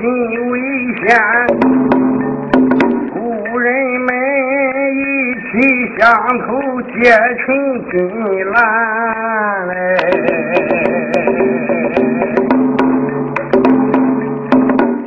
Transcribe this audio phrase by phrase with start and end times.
[0.00, 0.06] 心
[0.50, 0.52] 为
[0.96, 1.06] 先，
[3.12, 3.14] 故
[3.58, 3.66] 人
[4.00, 4.08] 们
[4.96, 4.98] 一
[5.44, 5.50] 起
[5.98, 6.00] 相
[6.38, 6.48] 投
[6.82, 6.90] 结
[7.36, 7.46] 成
[7.90, 7.92] 金
[8.50, 8.56] 兰
[9.68, 9.72] 嘞。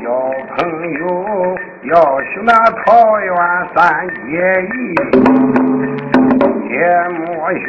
[0.04, 0.06] 交
[0.56, 0.58] 朋
[0.92, 1.02] 友
[1.86, 1.92] 要
[2.22, 2.54] 许那
[2.86, 3.34] 桃园
[3.74, 3.82] 三
[4.28, 4.32] 结
[4.62, 4.74] 义，
[6.70, 6.74] 也
[7.18, 7.66] 莫学。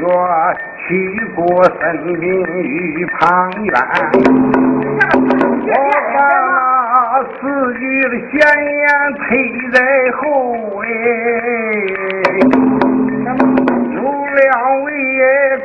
[0.87, 0.89] 去
[1.35, 1.41] 过
[1.81, 1.81] 森
[2.21, 2.23] 林
[2.63, 3.73] 与旁远，
[5.67, 5.73] 我
[6.15, 6.64] 把那
[7.23, 8.33] 四句的闲
[8.77, 8.85] 言
[9.19, 9.23] 推
[9.73, 9.77] 在
[10.13, 10.23] 后
[10.83, 10.87] 哎，
[13.95, 13.97] 有
[14.35, 14.43] 两
[14.83, 14.87] 位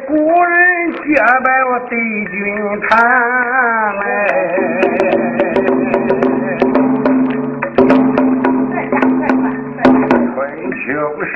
[0.08, 0.12] 古
[0.44, 0.54] 人
[1.04, 1.08] 结
[1.44, 1.92] 拜我对
[2.26, 2.36] 君
[2.88, 2.90] 谈
[4.04, 4.06] 哎。
[10.90, 11.32] 就是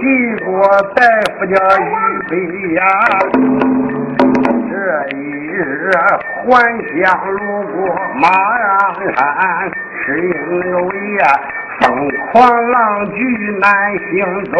[0.00, 0.02] 齐
[0.44, 0.50] 国
[0.96, 0.98] 大
[1.38, 1.82] 夫叫于
[2.28, 2.32] 飞
[2.74, 2.80] 呀，
[4.68, 4.72] 这
[5.56, 6.48] 日还
[7.00, 7.76] 乡路过
[8.20, 8.62] 马鞍
[9.16, 9.18] 山，
[10.04, 10.32] 是因
[10.88, 11.22] 为呀
[11.80, 11.82] 疯
[12.32, 12.32] 狂
[12.70, 12.76] 浪
[13.12, 13.18] 巨
[13.60, 13.64] 难
[13.98, 14.12] 行
[14.52, 14.54] 走，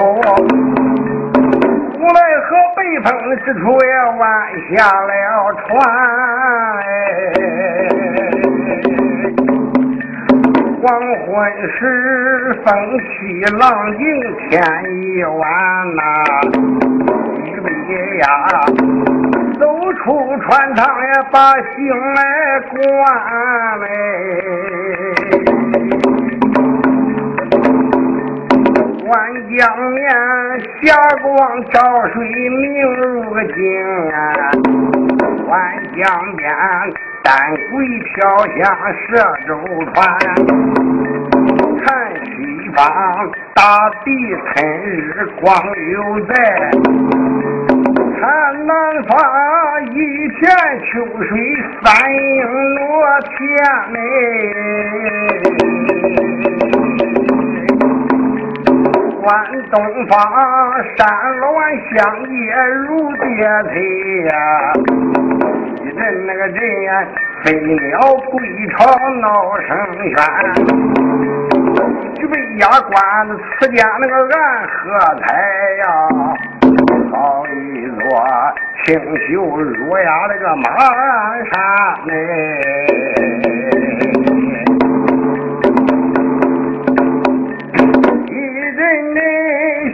[1.98, 3.06] 无奈何北风
[3.45, 4.22] 之处也弯
[4.70, 5.11] 下了
[5.55, 5.62] 船。
[10.83, 10.87] 黄
[11.25, 11.28] 昏
[11.78, 11.83] 时，
[12.65, 12.69] 风
[13.00, 13.12] 起
[13.59, 13.62] 浪
[13.97, 14.03] 静
[14.37, 14.45] 天
[15.03, 15.42] 已晚
[15.97, 16.00] 呐。
[17.47, 17.69] 预备
[18.19, 18.25] 呀，
[19.59, 19.62] 走
[20.05, 21.72] 出船舱也把心
[22.14, 22.20] 来
[22.69, 22.78] 关
[23.80, 23.84] 嘞。
[29.06, 29.10] 万
[29.48, 29.58] 江
[29.92, 30.05] 面
[30.82, 30.82] 霞
[31.22, 31.80] 光照
[32.12, 32.14] 水
[32.50, 32.60] 明
[32.97, 33.02] 如
[33.55, 33.56] 镜
[34.12, 34.14] 啊，
[35.48, 35.52] 万
[35.97, 36.05] 江
[36.36, 36.44] 边。
[37.22, 37.32] 丹
[37.70, 37.72] 桂
[38.12, 38.14] 飘
[38.58, 38.62] 香
[39.08, 39.08] 射
[39.48, 39.50] 舟
[39.94, 39.94] 船，
[41.80, 41.86] 看
[42.27, 42.28] 西
[42.77, 42.78] 方
[43.55, 44.06] 大地
[44.52, 45.50] 春日光
[45.91, 46.34] 犹在，
[48.24, 48.32] 看
[48.66, 48.74] 南
[49.04, 49.12] 方
[49.90, 49.96] 一
[50.28, 50.40] 片
[50.80, 51.28] 秋水
[51.82, 52.40] 三影
[52.74, 52.80] 落
[53.20, 53.36] 天
[53.92, 53.96] 嘞，
[59.20, 59.28] 观
[59.70, 59.76] 东
[60.06, 60.16] 方
[60.96, 61.06] 山
[61.38, 61.44] 峦
[61.92, 62.32] 相接
[62.86, 63.28] 如叠
[63.68, 63.72] 翠
[64.30, 64.32] 呀。
[65.84, 66.91] 人那个人呀，
[67.44, 68.32] 飞鸟归
[68.70, 68.86] 巢
[69.20, 69.68] 闹声
[69.98, 70.08] 喧，
[72.14, 73.30] 举杯压关子，
[73.60, 75.26] 此间那个暗河台
[75.82, 75.84] 呀，
[78.06, 78.10] 我
[78.84, 78.94] 清
[79.26, 81.54] 秀儒雅那个马鞍山
[82.06, 82.12] 嘞。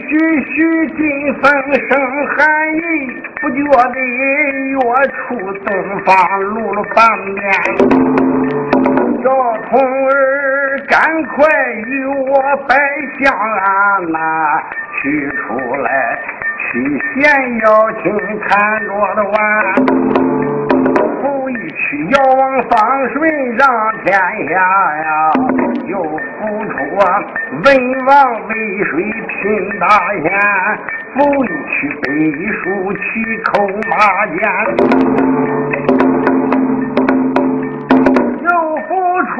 [0.08, 0.98] 徐徐劲
[1.40, 1.42] 风
[1.88, 1.90] 生
[2.36, 2.38] 寒
[2.74, 2.78] 意，
[3.40, 3.56] 不觉
[3.90, 4.18] 得月
[5.12, 5.18] 出
[5.64, 5.68] 东
[6.04, 6.08] 方
[6.40, 6.98] 露了半
[7.28, 7.38] 面。
[9.22, 9.24] 小
[9.70, 9.72] 童
[10.08, 10.10] 儿，
[10.88, 11.38] 赶快
[11.86, 12.32] 与我
[12.66, 12.76] 拜
[13.22, 14.18] 相安呐，
[15.00, 15.86] 取出来
[16.72, 16.78] 七
[17.14, 17.22] 贤
[17.58, 17.66] 邀
[18.00, 18.04] 请
[18.38, 18.48] 看
[18.86, 19.34] 着的玩。
[21.50, 22.70] 一曲遥望方
[23.08, 23.18] 顺
[23.56, 23.66] 让
[24.04, 24.08] 天
[24.48, 25.32] 下呀，
[25.86, 26.08] 又付
[26.66, 26.72] 出
[27.64, 27.66] 文
[28.06, 28.14] 王
[28.46, 28.54] 渭
[28.84, 29.34] 水拼
[29.80, 29.84] 大
[30.22, 30.24] 贤，
[31.14, 32.08] 复一曲背
[32.52, 33.00] 书起
[33.46, 33.50] 口
[33.90, 33.92] 马
[34.26, 34.38] 剑，
[38.42, 38.48] 又
[38.86, 38.88] 付
[39.24, 39.36] 出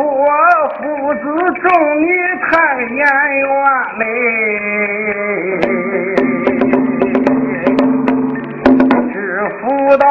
[0.78, 0.80] 父
[1.14, 1.22] 子
[1.62, 1.66] 众
[2.00, 2.04] 女
[2.50, 2.50] 太
[2.82, 2.98] 言
[3.38, 3.48] 缘
[3.98, 4.04] 嘞。
[9.70, 10.06] 不到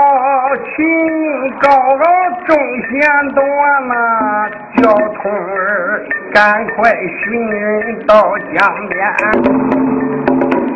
[0.64, 2.06] 秦高高
[2.48, 2.56] 众
[2.88, 6.02] 贤端呐，叫童儿
[6.34, 8.98] 赶快寻到江边。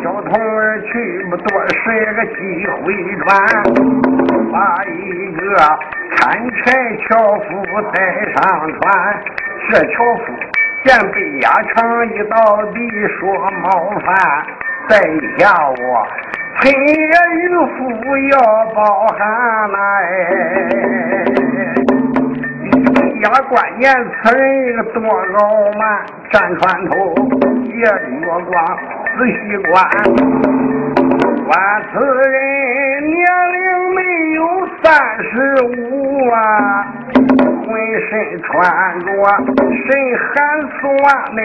[0.02, 2.92] 小童儿去不多时个几回
[3.24, 3.26] 转，
[4.52, 5.56] 把一个
[6.18, 6.62] 砍柴
[7.08, 7.96] 樵夫带
[8.34, 8.82] 上船。
[9.70, 10.24] 这樵夫
[10.84, 12.76] 见被压成一道地，
[13.18, 14.14] 说冒犯，
[14.90, 14.98] 在
[15.38, 16.06] 下我。
[16.60, 16.82] 春夜
[17.34, 17.76] 渔夫
[18.30, 18.32] 要
[18.74, 18.78] 包
[19.08, 19.18] 含
[19.70, 19.76] 来，
[23.20, 23.82] 呀，关键
[24.22, 24.44] 此人
[24.92, 25.40] 多傲
[25.78, 25.82] 慢，
[26.30, 26.92] 站船头
[27.64, 27.84] 夜月
[28.22, 28.42] 光
[29.18, 29.34] 仔细
[29.68, 29.72] 观，
[31.46, 31.50] 观
[31.92, 31.94] 此
[32.30, 32.34] 人
[33.10, 33.16] 年
[33.52, 33.60] 龄
[33.94, 33.98] 没
[34.34, 34.38] 有
[34.82, 34.84] 三
[35.22, 35.32] 十
[35.64, 35.72] 五
[36.30, 36.36] 啊，
[37.14, 37.68] 浑
[38.08, 38.10] 身
[38.42, 38.50] 穿
[39.00, 39.06] 着
[39.86, 39.86] 神
[40.18, 40.32] 寒
[40.80, 40.82] 酸
[41.36, 41.38] 嘞。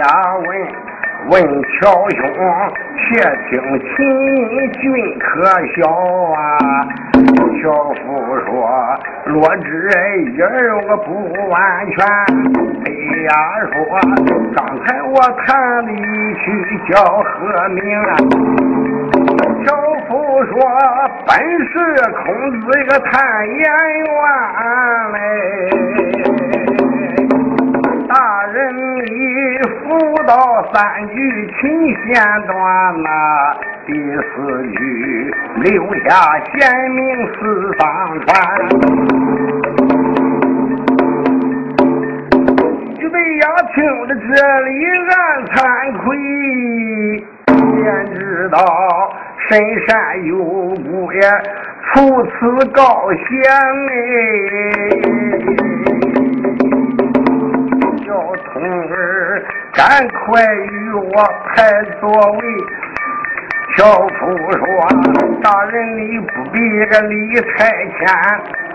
[0.00, 0.06] 呀
[0.46, 0.48] 问
[1.28, 2.18] 问乔兄，
[2.96, 3.20] 且
[3.50, 4.82] 听秦军
[5.18, 5.44] 可
[5.76, 5.78] 笑
[6.32, 6.40] 啊！
[7.60, 8.02] 樵夫
[8.46, 8.50] 说：
[9.26, 9.68] 罗织
[10.32, 10.46] 一儿
[10.88, 11.08] 我不
[11.50, 11.96] 完全。
[12.86, 12.88] 哎
[13.24, 13.30] 呀
[13.74, 13.74] 说，
[14.56, 15.14] 刚才我
[15.44, 16.44] 弹的一曲
[16.90, 18.16] 叫何名啊？
[19.66, 19.68] 樵
[20.08, 20.10] 夫
[20.46, 20.54] 说：
[21.26, 21.36] 本
[21.66, 21.72] 是
[22.24, 22.24] 孔
[22.62, 24.08] 子一个叹言元
[30.72, 31.14] 三句
[31.60, 31.60] 琴
[32.04, 33.08] 弦断呐，
[33.86, 35.68] 第四句留
[36.04, 36.08] 下
[36.46, 36.98] 贤名
[37.34, 37.38] 四
[37.72, 37.80] 方
[38.20, 38.28] 传。
[43.00, 43.44] 预备呀，
[43.74, 44.20] 听着这
[44.60, 44.70] 里
[45.08, 45.10] 俺
[45.46, 45.56] 惭
[45.98, 46.06] 愧，
[47.46, 47.84] 便
[48.14, 48.56] 知道
[49.48, 49.50] 深
[49.88, 51.20] 山有故也，
[51.92, 52.30] 出此
[52.70, 53.20] 高险
[53.86, 53.88] 嘞。
[58.06, 58.08] 小
[58.52, 61.12] 童儿，赶快与我
[61.46, 62.38] 排座位。
[63.76, 64.60] 小夫说
[65.42, 67.98] ：“大人你不必个理太谦，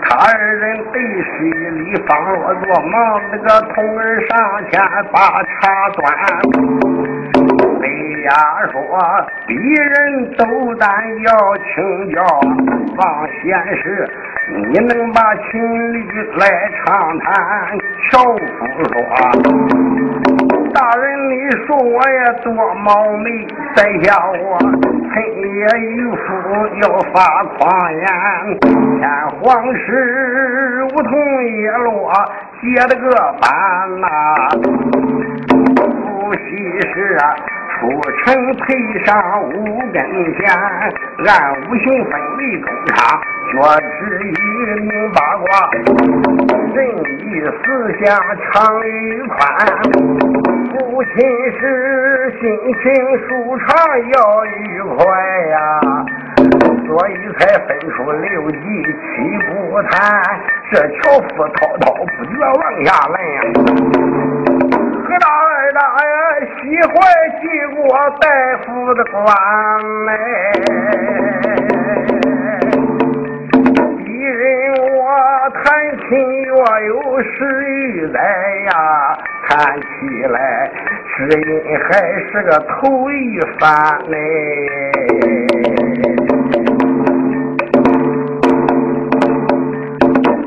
[0.02, 4.36] 他二人背水里方落着忙，那个童儿上
[4.70, 4.80] 前
[5.12, 6.00] 把茶端。
[7.82, 7.86] 哎
[8.24, 8.32] 呀，
[8.72, 8.74] 说
[9.46, 10.42] 鄙人斗
[10.76, 10.88] 胆
[11.24, 12.16] 要请教
[12.96, 13.44] 王贤
[13.76, 14.10] 士，
[14.48, 15.96] 你能把情理
[16.38, 16.42] 来
[16.84, 17.28] 长谈？
[18.10, 18.38] 小夫
[18.92, 20.15] 说。
[20.76, 21.32] 大人，你
[21.66, 23.30] 说我也多冒昧，
[23.74, 24.58] 在下我
[25.10, 26.18] 黑夜渔夫
[26.82, 26.84] 要
[27.14, 27.58] 发狂
[27.94, 28.04] 言，
[28.60, 29.08] 天
[29.40, 31.10] 黄时梧桐
[31.46, 32.12] 叶落
[32.60, 33.08] 结了个
[33.40, 33.48] 斑
[34.02, 34.06] 呐，
[35.48, 36.40] 不惜
[36.92, 37.16] 是
[37.78, 37.82] 出
[38.24, 38.64] 城配
[39.04, 39.52] 上五
[39.92, 40.00] 根
[40.34, 40.50] 弦，
[41.26, 41.30] 按
[41.60, 43.20] 五行分为中差，
[43.52, 43.80] 脚趾
[44.30, 44.32] 一
[44.80, 45.44] 明八卦，
[46.74, 46.76] 仁
[47.20, 47.22] 义
[47.62, 47.64] 思
[48.02, 48.04] 想
[48.52, 48.52] 长
[48.88, 48.88] 与
[49.24, 49.36] 宽。
[50.70, 51.12] 父亲
[51.58, 51.60] 是
[52.40, 52.44] 心
[52.82, 52.84] 情
[53.28, 53.28] 舒
[53.58, 53.66] 畅
[54.14, 54.98] 要愉快
[55.50, 55.56] 呀，
[56.86, 59.94] 所以才分出六级七步谈。
[60.72, 63.38] 这樵夫滔滔不绝往下来呀，
[65.18, 66.14] 大二大呀，
[66.60, 66.94] 喜怀
[67.40, 67.42] 记
[67.74, 67.80] 过
[68.20, 68.24] 大
[68.64, 69.24] 夫的官
[70.04, 70.10] 来，
[74.04, 74.98] 一人我
[75.50, 75.64] 谈
[76.08, 76.08] 亲
[76.44, 76.92] 若有
[77.22, 77.28] 十
[77.64, 78.18] 余载
[78.72, 78.72] 呀。
[79.48, 79.86] 弹起
[80.26, 80.70] 来，
[81.16, 81.48] 知音
[81.78, 81.88] 还
[82.30, 83.64] 是个头一番
[84.08, 84.14] 嘞。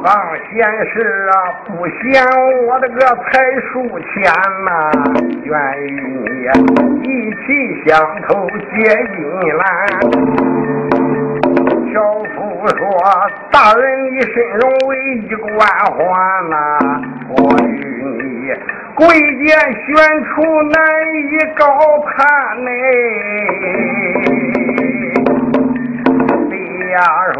[0.01, 0.07] 王
[0.49, 1.33] 贤士啊，
[1.67, 2.23] 不嫌
[2.67, 4.31] 我的个才数钱
[4.63, 4.69] 呐，
[5.43, 5.53] 愿
[5.83, 5.89] 与
[7.03, 7.45] 你一起
[7.85, 8.77] 相投结
[9.13, 9.17] 金
[9.57, 9.61] 兰。
[11.91, 11.95] 小
[12.33, 12.37] 夫
[12.77, 12.81] 说
[13.51, 15.99] ：“大人，你身荣为一官宦
[16.47, 16.55] 呐，
[17.27, 17.35] 我
[17.67, 17.69] 与
[18.23, 18.53] 你
[18.95, 19.05] 贵
[19.43, 19.85] 贱悬
[20.23, 20.41] 殊
[20.71, 20.79] 难
[21.25, 21.67] 以高
[22.05, 22.71] 攀呢。”
[26.99, 27.39] 呀说：“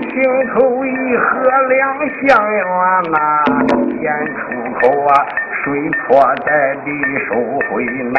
[0.00, 0.12] 情
[0.54, 0.54] 投
[0.86, 0.88] 意
[1.18, 1.24] 合
[1.68, 1.76] 两
[2.22, 2.56] 相愿
[3.12, 3.16] 呐，
[4.00, 4.04] 言
[4.36, 4.38] 出
[4.80, 5.10] 口啊，
[5.62, 5.64] 水
[6.08, 6.48] 泼在
[6.82, 6.88] 地
[7.26, 7.30] 收
[7.68, 7.84] 回
[8.14, 8.16] 难。”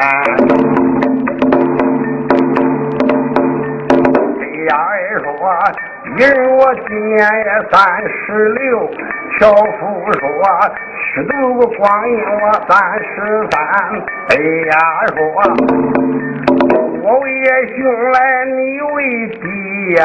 [4.68, 5.27] 家儿说
[6.18, 6.21] ：“人
[6.57, 8.62] 我今年也三十六。”
[9.39, 10.21] 樵夫说
[11.15, 11.33] ：“吃度
[11.77, 13.56] 光阴我三十三。”
[14.29, 14.35] 哎
[14.68, 14.74] 呀
[15.15, 15.18] 说
[17.01, 17.27] ：“我为
[17.77, 17.77] 兄
[18.12, 18.15] 来，
[18.45, 18.95] 你为
[19.27, 19.45] 弟
[19.94, 20.03] 呀。”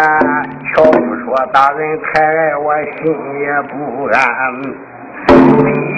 [0.74, 3.00] 樵夫说：“大人太爱我，心
[3.40, 4.16] 也不安。”
[5.28, 5.30] 哎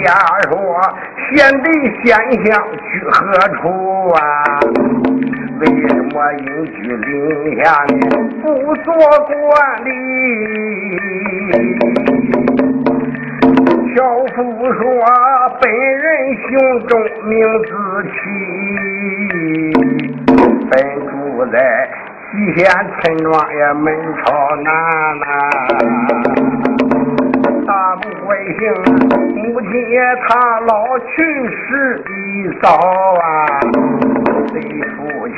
[0.03, 0.07] 呀
[0.49, 0.53] 说
[1.31, 1.33] ：“贤
[1.63, 1.65] 弟
[2.03, 2.05] 先
[2.45, 3.15] 相去何
[3.55, 3.61] 处
[4.09, 4.19] 啊？”
[5.59, 7.07] 为什么隐居林
[7.63, 7.95] 下呢？
[8.43, 8.45] 不
[8.83, 9.33] 做官
[9.85, 9.89] 的？
[13.95, 13.97] 樵
[14.35, 14.37] 夫
[14.73, 14.83] 说
[15.61, 16.05] ：“本人
[16.35, 16.49] 胸
[16.87, 16.91] 中
[17.23, 17.69] 名字
[18.11, 18.13] 起，
[20.69, 20.73] 本
[21.07, 21.11] 住
[21.49, 21.55] 在
[22.35, 22.65] 一线
[23.01, 23.85] 村庄也门
[24.23, 24.23] 朝
[24.57, 24.67] 南
[25.19, 25.23] 呐。”
[27.65, 28.61] 大不贵姓，
[29.35, 31.13] 母亲也他老去
[31.49, 32.09] 世的
[32.61, 33.25] 早啊，
[34.53, 34.61] 对
[34.95, 35.37] 父亲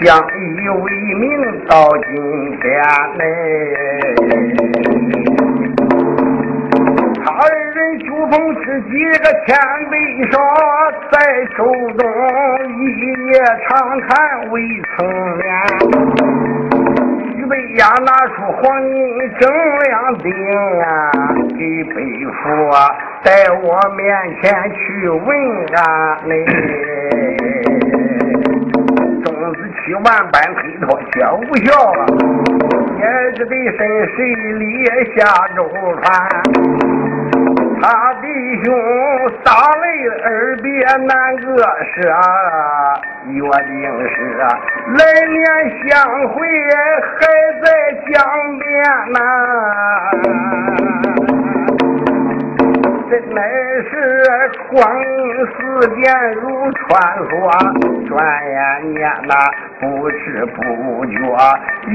[0.00, 1.24] 相依为命
[1.66, 1.72] 到
[2.12, 2.12] 今
[2.60, 2.68] 天
[3.16, 3.20] 嘞。
[7.24, 7.42] 他二
[7.74, 9.48] 人酒逢知己个千
[9.88, 9.94] 杯
[10.30, 10.34] 少，
[11.10, 11.14] 在
[11.56, 11.58] 手
[11.96, 12.00] 中
[12.86, 13.00] 一
[13.32, 13.32] 夜
[13.68, 14.62] 长谈未
[14.96, 15.06] 曾
[15.36, 15.44] 眠。
[17.50, 18.94] 备呀，拿出黄金
[19.40, 19.42] 铮
[19.82, 20.30] 亮钉
[20.78, 21.10] 呀，
[21.58, 21.60] 给
[21.92, 21.96] 背
[22.26, 22.94] 夫啊，
[23.24, 24.00] 在我面
[24.40, 25.26] 前去问
[25.74, 26.46] 啊嘞。
[29.24, 31.14] 钟子期万般推脱，却
[31.48, 32.06] 无效啊，
[33.00, 33.78] 也只得深
[34.14, 34.64] 水里
[35.16, 35.18] 下
[35.56, 35.58] 舟
[36.04, 36.06] 船。
[37.82, 38.72] 他弟兄
[39.44, 40.70] 洒泪耳别
[41.04, 41.46] 难割
[41.94, 41.98] 舍，
[43.26, 43.74] 约定
[44.08, 44.42] 是啊
[44.96, 45.42] 来年
[45.88, 45.90] 相
[46.28, 46.36] 会
[47.18, 47.18] 还
[47.60, 47.64] 在
[48.08, 48.12] 江
[48.60, 48.70] 边
[49.12, 49.16] 呐。
[53.10, 53.40] 这乃
[53.90, 53.92] 是
[54.70, 55.04] 光阴
[55.46, 55.52] 似
[55.96, 56.00] 箭
[56.34, 56.40] 如
[56.72, 56.88] 穿
[57.26, 57.30] 梭，
[58.06, 58.10] 转
[58.46, 58.54] 眼
[58.94, 59.34] 间呐，
[59.80, 61.14] 不知不觉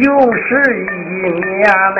[0.02, 0.46] 又是
[0.84, 0.86] 一
[1.32, 1.64] 年
[1.96, 1.98] 嘞。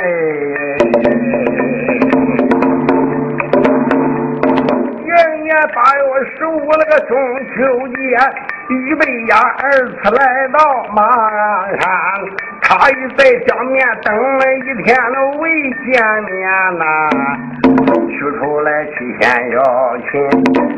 [5.16, 6.04] 元年八月
[6.36, 7.16] 十五那个中
[7.56, 7.96] 秋节，
[8.68, 10.58] 预备呀，二次来到
[10.92, 11.90] 马鞍山，
[12.60, 15.50] 他已在江面等了一天了，未
[15.86, 16.84] 见面呐。
[18.10, 20.20] 取出来七仙要亲，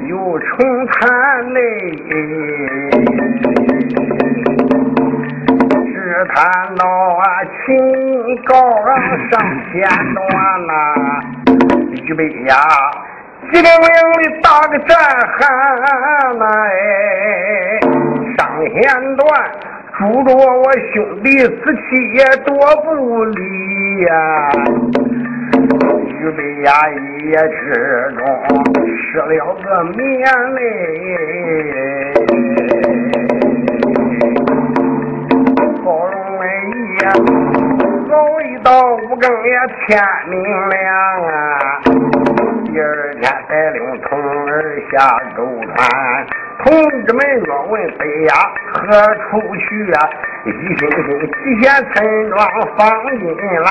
[0.06, 1.60] 又重谈嘞。
[5.92, 7.24] 只谈到啊，
[7.66, 7.66] 秦
[8.44, 8.54] 高
[9.30, 9.40] 上
[9.72, 10.72] 天端呐，
[12.04, 12.54] 预备呀。
[13.50, 13.88] 机灵灵
[14.22, 14.96] 的打个战
[15.38, 15.38] 喊
[16.38, 17.80] 哎，
[18.36, 18.76] 上弦
[19.16, 19.26] 断，
[19.98, 22.50] 拄着我兄弟死气也多
[22.82, 23.40] 不离
[24.02, 24.12] 呀！
[26.20, 26.92] 预备呀，一
[27.30, 27.56] 夜之
[28.18, 28.20] 中
[28.98, 29.32] 失了
[29.64, 29.98] 个眠
[30.54, 30.58] 嘞，
[35.82, 36.14] 好容
[36.44, 36.76] 易
[38.12, 39.50] 熬一到五更也
[39.86, 39.88] 天
[40.28, 40.36] 明
[40.68, 40.78] 亮
[41.24, 41.28] 啊！
[42.78, 44.16] 第二天带领童
[44.46, 46.24] 儿下舟船，
[46.62, 46.72] 同
[47.04, 48.32] 志们若问北呀
[48.72, 50.08] 何处去啊？
[50.46, 50.96] 一星星
[51.42, 52.38] 极限村庄
[52.76, 53.26] 放金
[53.64, 53.68] 兰，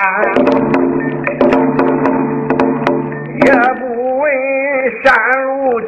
[3.45, 3.47] 也
[3.79, 4.29] 不问
[5.01, 5.07] 山
[5.45, 5.87] 路崎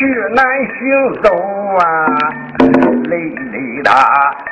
[0.34, 0.80] 难行
[1.22, 1.26] 走
[1.76, 1.84] 啊，
[3.10, 3.12] 累
[3.52, 3.90] 累的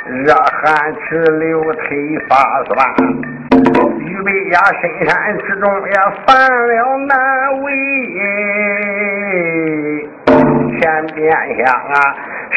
[0.07, 3.32] 热汗直流，腿发酸。
[3.99, 5.95] 预备呀，深山之中也
[6.27, 7.73] 犯了难为。
[10.81, 11.95] 前边厢啊，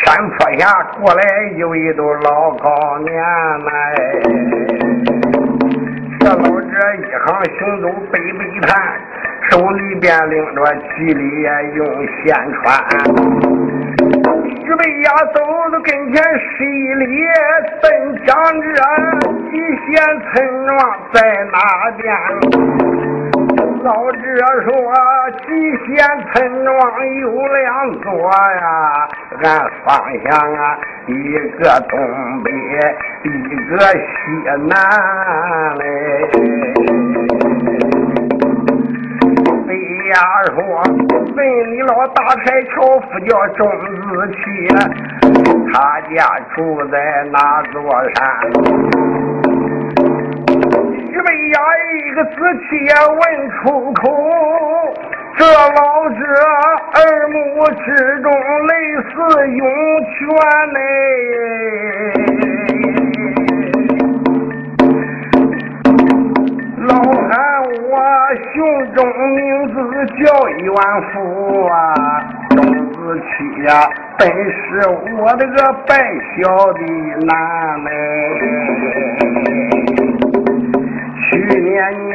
[0.03, 0.63] 山坡下
[0.99, 1.21] 过来
[1.55, 3.69] 一位都老高年来，
[6.19, 7.25] 这老者一行
[7.59, 8.99] 行走背背谈，
[9.51, 10.59] 手里边拎着
[10.95, 11.85] 吉利呀，用
[12.23, 12.63] 线穿。
[14.65, 15.39] 预备呀，走
[15.71, 16.23] 到跟前
[16.57, 17.23] 十一里，
[17.83, 18.67] 奔江这
[19.51, 19.53] 极
[19.85, 19.93] 限
[20.33, 20.75] 村庄
[21.13, 21.57] 在哪
[21.97, 22.03] 边？
[23.83, 24.17] 老者
[24.63, 24.73] 说，
[25.45, 25.47] 极
[25.85, 26.03] 限
[26.33, 26.71] 村庄
[27.19, 27.61] 有两
[28.01, 29.07] 座呀，
[29.43, 29.45] 按
[29.85, 29.87] 方
[30.23, 31.11] 向啊，一
[31.59, 31.93] 个东
[32.43, 32.49] 北，
[33.23, 33.25] 一
[33.69, 34.03] 个西
[34.67, 34.73] 南
[35.77, 37.04] 嘞。
[40.15, 40.21] 呀
[40.55, 40.55] 说，
[41.35, 41.39] 问
[41.71, 44.39] 你老大柴樵夫叫钟子期，
[45.73, 45.73] 他
[46.15, 46.15] 家
[46.55, 46.57] 住
[46.87, 46.95] 在
[47.33, 47.37] 哪
[47.73, 47.75] 座
[48.13, 48.17] 山？
[51.11, 51.59] 预备呀，
[51.91, 52.31] 一个子
[52.61, 53.19] 期呀问
[53.49, 53.99] 出口，
[55.35, 56.17] 这老者
[56.93, 57.35] 耳目
[57.83, 57.85] 之
[58.21, 58.31] 中
[58.67, 58.71] 泪
[59.03, 59.11] 似
[59.51, 59.61] 涌
[60.13, 60.15] 泉
[60.71, 60.77] 嘞，
[70.05, 71.73] 叫一万福啊，
[72.49, 72.57] 钟
[72.91, 73.69] 子期呀，
[74.17, 74.59] 本是
[75.17, 75.95] 我的个败
[76.37, 76.79] 小的
[77.25, 77.87] 男嘞。
[81.27, 81.73] 去年
[82.05, 82.13] 年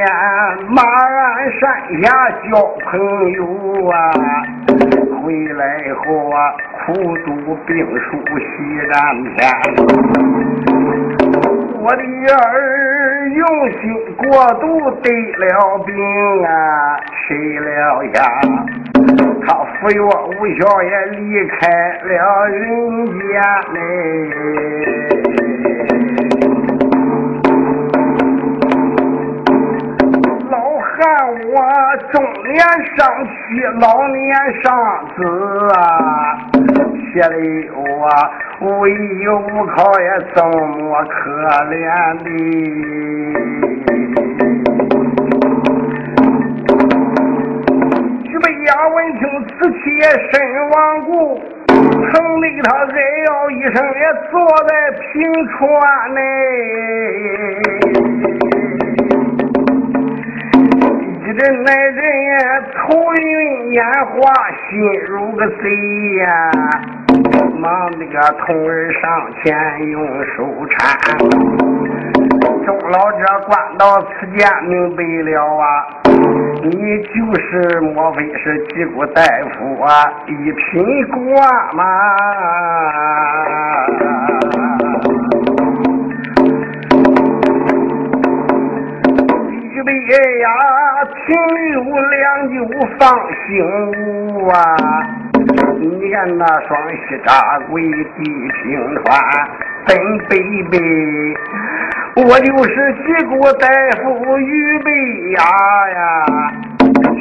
[0.69, 1.63] 马鞍山
[2.03, 2.05] 下
[2.49, 2.49] 交
[2.85, 2.91] 朋
[3.33, 3.39] 友
[3.89, 3.93] 啊，
[5.23, 5.63] 回来
[6.05, 6.37] 后啊，
[6.87, 6.95] 苦
[7.27, 7.29] 读
[7.67, 8.45] 兵书西
[8.93, 8.95] 战
[9.25, 9.37] 篇。
[11.83, 12.39] 我的儿
[13.35, 13.47] 用
[13.81, 13.81] 心
[14.17, 15.95] 过度得了病
[16.45, 18.19] 啊，吃了药，
[19.47, 21.59] 他服药无效也离开
[22.03, 23.15] 了人间
[23.73, 23.77] 嘞。
[30.51, 30.97] 老汉
[31.47, 31.55] 我
[32.13, 32.59] 中年
[32.97, 33.31] 丧妻，
[33.81, 34.19] 老年
[34.63, 34.67] 丧
[35.17, 35.19] 子
[35.77, 35.79] 啊。
[37.13, 37.73] 写的有
[38.03, 38.09] 啊，
[38.63, 41.15] 无依无靠也这么可
[41.71, 41.83] 怜
[42.19, 42.25] 的。
[48.29, 50.35] 徐悲雅闻听此气也身
[50.69, 50.75] 亡
[51.07, 52.87] 故，疼的他哀
[53.29, 54.33] 嚎一声也坐
[54.69, 55.09] 在平
[55.49, 55.59] 川
[56.15, 56.21] 内。
[61.25, 61.99] 一阵来人
[62.75, 62.79] 头
[63.15, 64.21] 晕眼花，
[64.69, 64.69] 心
[65.09, 65.65] 如个贼
[66.19, 66.27] 呀！
[67.61, 70.75] 忙那个童儿上前用手搀。
[72.65, 75.87] 钟老者观到此间，明白了啊！
[76.63, 80.11] 你就是莫非是济国大夫啊？
[80.27, 81.85] 一品官吗？
[89.73, 89.93] 预备
[90.41, 90.49] 呀！
[91.27, 92.55] 停留良久，
[92.99, 93.01] 放
[93.47, 93.47] 心
[93.93, 94.55] 屋啊！
[96.11, 97.31] 见那双膝扎
[97.71, 99.09] 跪地平川，
[99.87, 99.97] 真
[100.29, 100.33] 北
[100.65, 100.75] 北。
[102.17, 103.69] 我就是济国大
[104.03, 104.91] 夫于备
[105.31, 105.39] 呀
[105.95, 106.01] 呀，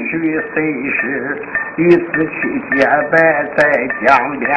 [0.09, 0.57] 去谁
[0.89, 0.99] 时
[1.77, 2.31] 与子期
[2.71, 3.15] 结拜
[3.55, 3.59] 在
[4.03, 4.07] 江
[4.39, 4.49] 边，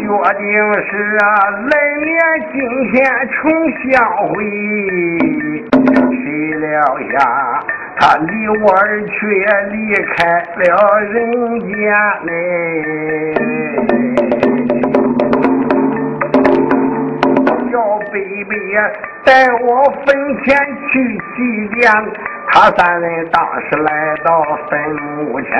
[0.00, 0.04] 约
[0.34, 0.44] 定
[0.82, 1.24] 是啊，
[1.70, 1.72] 来
[2.04, 2.10] 年
[2.52, 2.54] 今
[2.90, 2.94] 天
[3.30, 3.38] 重
[3.84, 3.94] 相
[4.26, 4.34] 会。
[6.24, 6.26] 谁
[6.58, 6.64] 料
[7.12, 7.14] 想
[7.98, 9.26] 他离我而去，
[9.70, 10.26] 离开
[10.56, 11.14] 了人
[11.60, 11.74] 间
[12.24, 12.30] 嘞。
[17.72, 17.74] 小
[18.12, 18.52] 贝贝
[19.24, 20.56] 带我坟前
[20.88, 20.92] 去
[21.34, 21.36] 祭
[21.74, 21.84] 奠，
[22.48, 24.28] 他三人当时来到
[24.70, 24.78] 坟
[25.24, 25.50] 墓前，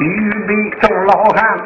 [0.00, 0.04] 预
[0.46, 1.58] 备众老汉。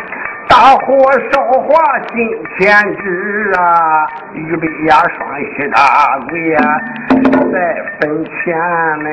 [0.51, 2.29] 大火烧化金
[2.59, 4.05] 钱纸啊，
[4.35, 6.61] 预备呀双喜大鬼呀，
[7.53, 8.59] 在坟前
[9.05, 9.09] 嘞。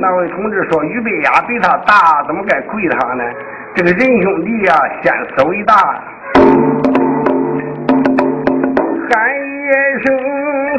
[0.00, 3.22] 那位同志说，预备呀比他大，怎么该跪他呢？
[3.76, 5.74] 这个仁兄弟呀，先死伟大。
[9.08, 9.30] 喊
[9.62, 9.70] 一
[10.04, 10.06] 声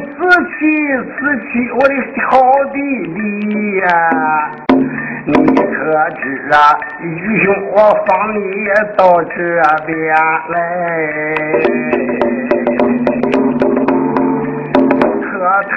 [0.01, 0.27] 死
[0.60, 0.60] 去
[0.98, 1.15] 死
[1.48, 1.94] 去，我的
[2.29, 2.36] 好
[2.74, 2.77] 弟
[3.13, 3.88] 弟呀！
[5.27, 5.60] 你可
[6.22, 6.55] 知啊，
[7.01, 7.75] 愚兄，我
[8.07, 8.41] 放你
[8.96, 9.36] 到这
[9.86, 9.93] 边
[10.48, 10.55] 来，
[15.22, 15.27] 可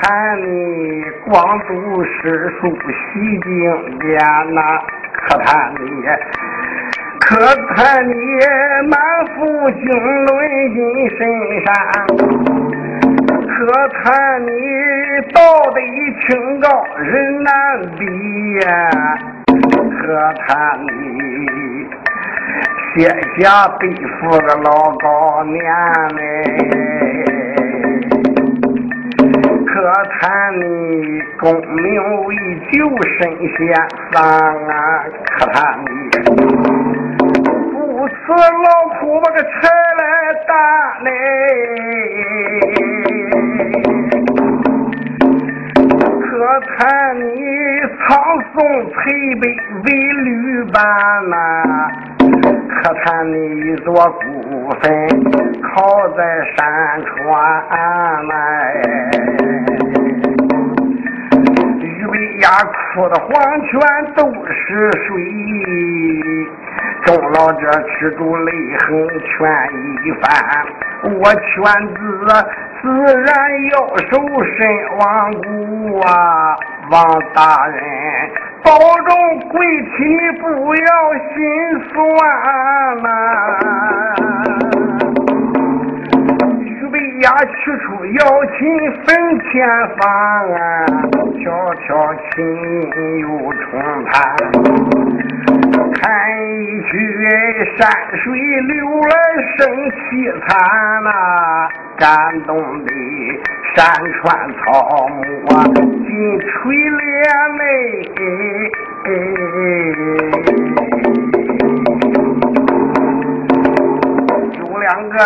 [0.01, 3.51] 叹你光读诗书习经
[3.99, 4.15] 典
[4.55, 4.61] 呐，
[5.17, 5.83] 可叹你，
[7.19, 7.35] 可
[7.75, 8.15] 叹你
[8.89, 8.95] 满
[9.35, 9.83] 腹经
[10.27, 10.39] 纶
[10.75, 10.79] 进
[11.19, 11.19] 深
[11.65, 11.69] 山，
[13.49, 13.51] 可
[13.89, 14.49] 叹你
[15.35, 15.39] 道
[15.73, 15.77] 德
[16.29, 17.51] 清高人难
[17.99, 18.01] 比
[18.61, 18.69] 呀。
[20.11, 20.51] 可叹
[20.83, 20.91] 你
[22.97, 23.07] 写
[23.39, 25.63] 下背负个老高年
[26.17, 26.21] 嘞，
[29.65, 29.71] 可
[30.19, 30.21] 叹
[30.59, 30.63] 你
[31.39, 31.87] 功名
[32.25, 32.29] 未
[32.73, 32.75] 就
[33.19, 33.19] 身
[33.57, 33.59] 先
[34.11, 34.19] 丧
[34.67, 34.75] 啊，
[35.39, 35.89] 可叹你
[37.71, 38.67] 不辞劳
[38.99, 39.49] 苦把个柴
[39.97, 40.03] 来
[40.49, 40.51] 担
[41.05, 41.09] 嘞，
[46.41, 47.23] 可叹你。
[48.09, 48.17] 苍
[48.55, 48.95] 松翠
[49.37, 49.43] 柏
[49.85, 49.89] 为
[50.25, 50.83] 绿斑
[51.29, 51.37] 呐，
[52.83, 54.83] 可叹你一座孤坟
[55.61, 56.19] 靠在
[56.57, 56.59] 山
[57.05, 57.09] 川
[58.27, 58.33] 呐，
[61.79, 63.29] 预备呀哭的黄
[63.67, 63.71] 泉
[64.17, 65.09] 都是水，
[67.05, 69.31] 众老者吃住泪痕全
[70.05, 70.27] 一番，
[71.21, 71.45] 我劝
[71.95, 71.99] 子
[72.83, 73.29] 自然
[73.73, 73.75] 要
[74.09, 74.13] 守
[74.57, 74.59] 身
[74.99, 76.11] 亡故啊。
[76.91, 77.81] 王大人，
[78.65, 79.09] 保重
[79.49, 79.99] 贵体，
[80.41, 81.39] 不要心
[81.93, 81.95] 酸
[83.03, 84.70] 呐。
[87.21, 88.59] 家，取出要亲
[89.05, 89.09] 坟
[89.41, 90.01] 前房
[90.53, 90.57] 啊，
[91.45, 92.29] 悄悄亲
[93.21, 93.69] 又重
[94.07, 94.11] 谈，
[95.93, 96.03] 看
[96.49, 96.91] 一曲
[97.77, 97.79] 山
[98.17, 98.71] 水流
[99.03, 99.13] 来
[99.59, 99.59] 生
[99.91, 100.01] 凄
[100.49, 100.49] 惨
[101.05, 101.09] 呐，
[101.99, 102.09] 感
[102.47, 102.91] 动的。
[103.77, 105.21] 山川草木
[105.55, 107.07] 啊，尽垂怜
[107.59, 107.61] 泪。
[109.05, 110.20] 有两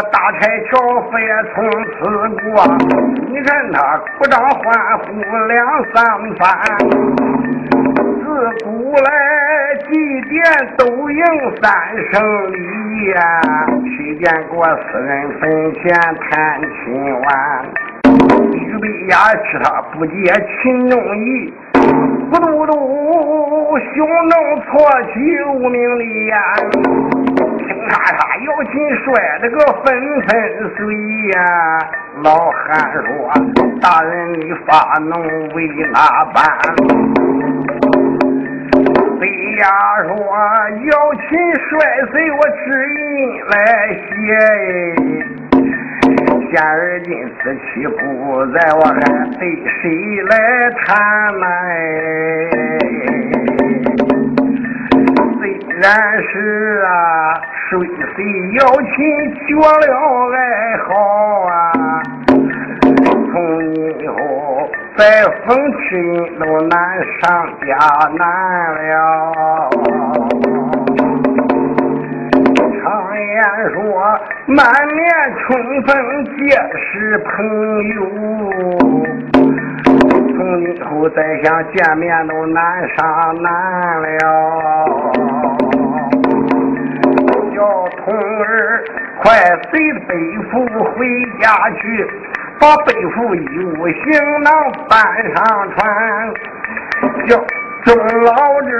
[0.02, 0.38] 大柴
[0.70, 1.94] 樵夫也从此
[2.42, 2.52] 过，
[3.28, 3.76] 你看他
[4.18, 5.04] 鼓掌欢呼
[5.46, 5.54] 两
[5.94, 5.94] 三
[6.36, 6.42] 番。
[8.20, 8.24] 自
[8.64, 9.06] 古来
[9.88, 10.32] 祭奠
[10.76, 11.22] 都应
[11.62, 11.70] 三
[12.12, 12.12] 声
[12.52, 12.56] 礼
[13.10, 13.20] 呀，
[13.96, 15.42] 谁见过私人坟
[15.74, 15.82] 前
[16.30, 16.74] 弹琴
[17.20, 17.24] 完？
[18.52, 20.12] 预备呀，吃他不解
[20.62, 21.52] 秦中意，
[22.30, 22.72] 咕嘟嘟
[23.94, 23.94] 胸
[24.30, 24.72] 中错
[25.12, 25.14] 起
[25.54, 26.32] 无名的烟，
[27.88, 28.72] 咔嚓摇琴
[29.04, 29.06] 摔
[29.40, 29.84] 得个纷
[30.22, 30.26] 纷
[30.76, 30.78] 碎
[31.32, 31.34] 呀。
[32.22, 33.02] 老汉说
[33.80, 35.12] ：“大人你发怒
[35.54, 35.56] 为
[35.92, 35.98] 哪
[36.32, 36.36] 般？”
[39.20, 39.22] 飞
[39.56, 39.64] 呀
[40.02, 40.08] 说
[40.90, 41.22] ：“摇琴
[41.68, 41.70] 摔
[42.10, 42.98] 碎我只因
[43.50, 43.54] 来
[43.94, 44.06] 写。”
[46.50, 47.08] 现而今
[47.42, 47.96] 此妻不
[48.52, 48.94] 在，我还
[49.38, 49.42] 对
[49.82, 49.84] 谁
[50.28, 50.32] 来
[50.84, 50.86] 谈
[51.40, 51.46] 呢？
[55.40, 55.42] 虽
[55.80, 55.82] 然
[56.22, 56.34] 是
[56.86, 56.88] 啊，
[57.74, 57.80] 谁
[58.14, 58.18] 谁
[58.60, 58.94] 要亲
[59.48, 59.90] 绝了
[60.32, 60.36] 爱
[60.78, 60.86] 好
[61.42, 61.52] 啊，
[63.32, 63.34] 从
[63.74, 64.14] 今以后
[64.96, 65.02] 再
[65.44, 66.72] 逢亲都难
[67.20, 67.22] 上
[67.66, 67.66] 加
[68.16, 68.22] 难
[68.76, 68.86] 了。
[72.80, 72.84] 常
[73.18, 73.34] 言
[73.72, 73.76] 说
[74.46, 74.62] 满
[74.94, 75.02] 面
[75.40, 75.42] 春
[75.82, 75.90] 风
[76.36, 76.38] 皆
[76.78, 77.26] 是朋
[77.88, 77.96] 友，
[80.36, 83.52] 从今后再想见面都难上难
[84.00, 85.23] 了。
[87.64, 88.84] 叫童儿
[89.22, 89.32] 快
[89.70, 90.14] 随背
[90.50, 90.52] 负
[90.84, 91.06] 回
[91.40, 91.48] 家
[91.80, 92.06] 去，
[92.60, 94.52] 把背负衣物行囊
[94.88, 95.00] 搬
[95.34, 96.34] 上船。
[97.26, 97.42] 叫。
[97.84, 98.70] 众老者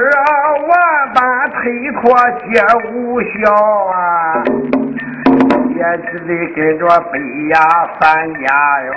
[0.66, 0.72] 万
[1.14, 2.02] 般推脱
[2.40, 3.52] 皆无效
[3.84, 4.42] 啊，
[5.76, 7.18] 也只得跟着北
[7.50, 7.58] 呀
[8.00, 8.48] 三家
[8.82, 8.92] 园。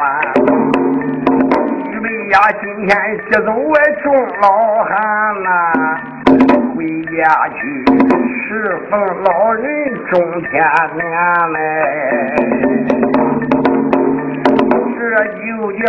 [1.91, 2.97] 预备呀，今天
[3.29, 4.47] 接走我众老
[4.85, 4.95] 汉
[5.43, 5.49] 呐，
[6.77, 6.85] 回
[7.17, 7.19] 家
[7.49, 7.59] 去
[8.27, 8.49] 侍
[8.89, 9.63] 奉老人
[10.11, 10.49] 中天
[10.95, 11.01] 年
[11.53, 11.55] 嘞。
[14.99, 15.85] 这就叫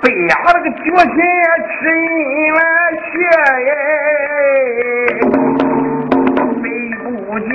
[0.00, 1.16] 背呀那个脚心
[1.68, 2.10] 吃人
[2.54, 2.60] 来
[3.04, 3.08] 血，
[6.62, 6.64] 背
[7.04, 7.06] 不
[7.40, 7.48] 见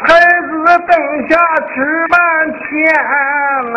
[0.00, 0.04] 才
[0.42, 0.90] 子子灯
[1.28, 1.30] 下
[1.68, 1.74] 吃
[2.08, 2.14] 半
[2.62, 2.64] 天
[3.72, 3.76] 呐。